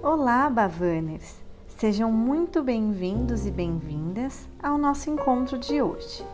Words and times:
Olá, 0.00 0.48
Bavaners! 0.48 1.34
Sejam 1.66 2.12
muito 2.12 2.62
bem-vindos 2.62 3.44
e 3.46 3.50
bem-vindas 3.50 4.48
ao 4.62 4.78
nosso 4.78 5.10
encontro 5.10 5.58
de 5.58 5.82
hoje. 5.82 6.24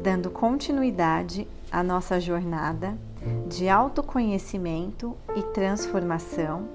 Dando 0.00 0.30
continuidade 0.30 1.48
à 1.70 1.82
nossa 1.82 2.20
jornada 2.20 2.96
de 3.48 3.68
autoconhecimento 3.68 5.16
e 5.34 5.42
transformação, 5.52 6.68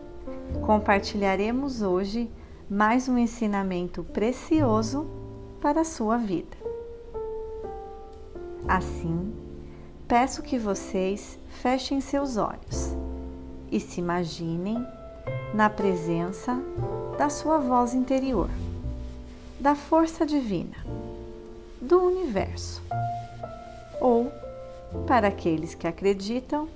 compartilharemos 0.66 1.82
hoje 1.82 2.30
mais 2.70 3.08
um 3.08 3.18
ensinamento 3.18 4.04
precioso 4.04 5.08
para 5.62 5.82
a 5.82 5.86
sua 5.86 6.18
vida. 6.18 6.58
Assim, 8.68 9.34
peço 10.10 10.44
que 10.44 10.60
vocês 10.60 11.40
fechem 11.48 12.02
seus 12.02 12.36
olhos 12.36 12.94
e 13.72 13.80
se 13.80 14.02
imaginem 14.02 14.86
na 15.54 15.70
presença 15.70 16.60
da 17.18 17.30
sua 17.30 17.58
voz 17.58 17.94
interior, 17.94 18.50
da 19.60 19.76
força 19.76 20.26
divina, 20.26 20.76
do 21.82 22.02
universo, 22.02 22.82
ou, 24.02 24.32
para 25.08 25.28
aqueles 25.28 25.74
que 25.74 25.88
acreditam, 25.88 26.68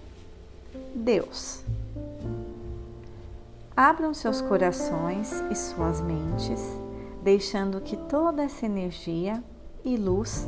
Deus. 0.95 1.63
Abram 3.75 4.13
seus 4.13 4.41
corações 4.41 5.31
e 5.49 5.55
suas 5.55 6.01
mentes, 6.01 6.61
deixando 7.23 7.81
que 7.81 7.95
toda 7.95 8.43
essa 8.43 8.65
energia 8.65 9.43
e 9.83 9.95
luz 9.95 10.47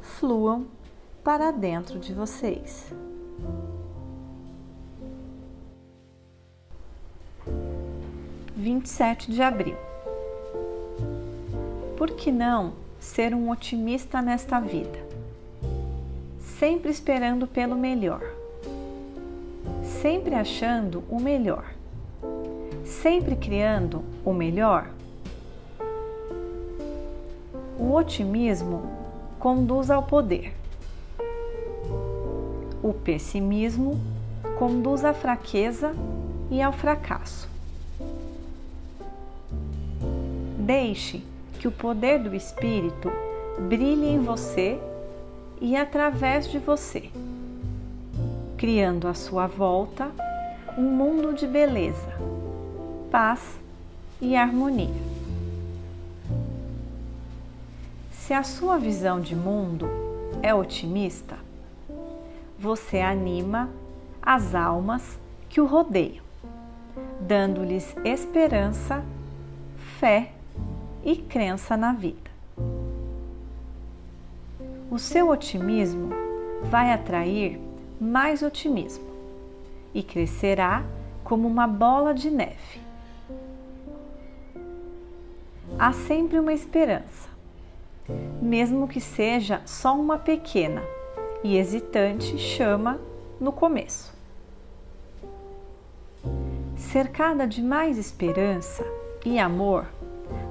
fluam 0.00 0.66
para 1.24 1.50
dentro 1.50 1.98
de 1.98 2.12
vocês. 2.12 2.92
27 8.56 9.30
de 9.30 9.42
abril. 9.42 9.76
Por 11.94 12.12
que 12.12 12.32
não 12.32 12.72
ser 12.98 13.34
um 13.34 13.50
otimista 13.50 14.22
nesta 14.22 14.58
vida? 14.58 14.98
Sempre 16.40 16.90
esperando 16.90 17.46
pelo 17.46 17.76
melhor, 17.76 18.22
sempre 20.00 20.34
achando 20.34 21.04
o 21.10 21.20
melhor, 21.20 21.66
sempre 22.82 23.36
criando 23.36 24.02
o 24.24 24.32
melhor. 24.32 24.88
O 27.78 27.92
otimismo 27.92 28.90
conduz 29.38 29.90
ao 29.90 30.02
poder. 30.02 30.54
O 32.82 32.94
pessimismo 32.94 34.00
conduz 34.58 35.04
à 35.04 35.12
fraqueza 35.12 35.94
e 36.50 36.62
ao 36.62 36.72
fracasso. 36.72 37.55
Deixe 40.66 41.22
que 41.60 41.68
o 41.68 41.70
poder 41.70 42.18
do 42.18 42.34
Espírito 42.34 43.08
brilhe 43.68 44.08
em 44.08 44.18
você 44.18 44.80
e 45.60 45.76
através 45.76 46.50
de 46.50 46.58
você, 46.58 47.08
criando 48.58 49.06
à 49.06 49.14
sua 49.14 49.46
volta 49.46 50.10
um 50.76 50.82
mundo 50.82 51.32
de 51.32 51.46
beleza, 51.46 52.12
paz 53.12 53.60
e 54.20 54.34
harmonia. 54.34 54.90
Se 58.10 58.34
a 58.34 58.42
sua 58.42 58.76
visão 58.76 59.20
de 59.20 59.36
mundo 59.36 59.88
é 60.42 60.52
otimista, 60.52 61.36
você 62.58 62.98
anima 62.98 63.70
as 64.20 64.52
almas 64.52 65.16
que 65.48 65.60
o 65.60 65.64
rodeiam, 65.64 66.24
dando-lhes 67.20 67.94
esperança, 68.04 69.04
fé 70.00 70.32
e 71.06 71.14
crença 71.14 71.76
na 71.76 71.92
vida. 71.92 72.30
O 74.90 74.98
seu 74.98 75.30
otimismo 75.30 76.10
vai 76.64 76.92
atrair 76.92 77.60
mais 78.00 78.42
otimismo 78.42 79.06
e 79.94 80.02
crescerá 80.02 80.84
como 81.22 81.46
uma 81.46 81.66
bola 81.68 82.12
de 82.12 82.28
neve. 82.28 82.80
Há 85.78 85.92
sempre 85.92 86.40
uma 86.40 86.52
esperança, 86.52 87.28
mesmo 88.42 88.88
que 88.88 89.00
seja 89.00 89.62
só 89.64 89.94
uma 89.94 90.18
pequena 90.18 90.82
e 91.44 91.56
hesitante 91.56 92.36
chama 92.36 92.98
no 93.40 93.52
começo. 93.52 94.12
Cercada 96.76 97.46
de 97.46 97.62
mais 97.62 97.96
esperança 97.96 98.84
e 99.24 99.38
amor, 99.38 99.86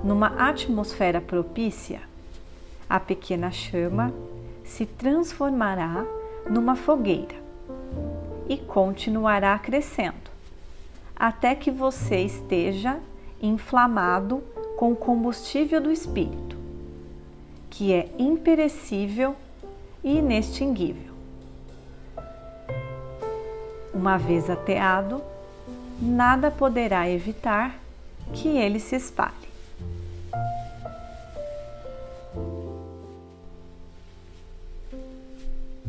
numa 0.04 0.28
atmosfera 0.50 1.20
propícia, 1.20 2.02
a 2.90 3.00
pequena 3.00 3.52
chama 3.52 4.14
se 4.64 4.86
transformará 4.86 6.06
numa 6.50 6.76
fogueira 6.76 7.36
e 8.48 8.58
continuará 8.58 9.58
crescendo 9.58 10.36
até 11.16 11.56
que 11.56 11.72
você 11.72 12.18
esteja 12.18 13.00
inflamado 13.42 14.44
com 14.78 14.92
o 14.92 14.96
combustível 14.96 15.80
do 15.80 15.92
espírito, 15.92 16.58
que 17.70 17.94
é 17.94 18.10
imperecível 18.20 19.36
e 20.04 20.18
inextinguível. 20.18 21.14
Uma 23.94 24.18
vez 24.18 24.50
ateado, 24.50 25.24
nada 26.02 26.52
poderá 26.52 27.10
evitar 27.10 27.80
que 28.34 28.50
ele 28.50 28.80
se 28.80 28.96
espalhe. 28.96 29.45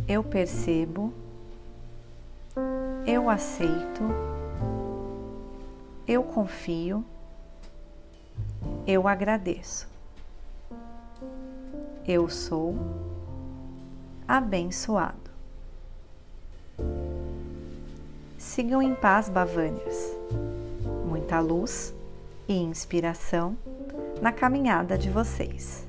Eu 0.09 0.23
percebo, 0.23 1.13
eu 3.05 3.29
aceito, 3.29 4.03
eu 6.07 6.23
confio, 6.23 7.05
eu 8.87 9.09
agradeço. 9.09 9.89
Eu 12.07 12.29
sou 12.29 12.77
abençoado. 14.29 15.27
Sigam 18.39 18.81
em 18.81 18.95
paz, 18.95 19.29
Bavânios. 19.29 20.13
Muita 21.05 21.41
luz 21.41 21.93
e 22.47 22.55
inspiração 22.55 23.57
na 24.23 24.31
caminhada 24.31 24.97
de 24.97 25.11
vocês. 25.11 25.85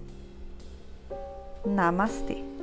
Namastê. 1.63 2.56